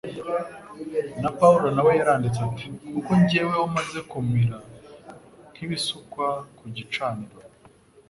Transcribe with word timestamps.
Na 1.21 1.29
Pawulo 1.39 1.67
na 1.73 1.81
we 1.85 1.91
yaranditse 1.99 2.39
ati: 2.47 2.67
«Kuko 2.93 3.11
jyeweho 3.27 3.63
maze 3.75 3.99
kumera 4.11 4.57
nk'ibisukwa 5.49 6.27
ku 6.57 6.65
gicaniro, 6.75 7.37